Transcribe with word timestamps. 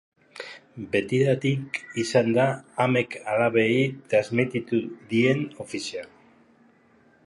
Betidanik 0.95 1.77
izan 2.05 2.33
da 2.39 2.47
amek 2.87 3.19
alabei 3.37 3.69
transmititu 4.15 4.85
dien 5.13 5.49
ofizioa. 5.67 6.09